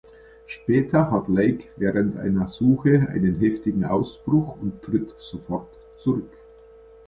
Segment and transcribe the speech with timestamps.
[0.47, 6.31] Später hat Lake während einer Suche einen heftigen Ausbruch und tritt sofort zurück.